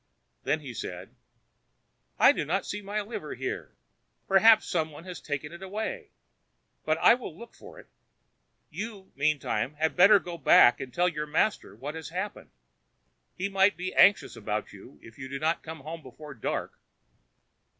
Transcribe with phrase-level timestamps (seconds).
[0.45, 1.13] Then he said:
[2.17, 3.75] "I do not see my liver here.
[4.27, 6.09] Perhaps somebody has taken it away.
[6.83, 7.85] But I will look for it.
[8.71, 12.49] You, meantime, had better go back and tell your master what has happened.
[13.35, 16.79] He might be anxious about you if you did not get home before dark."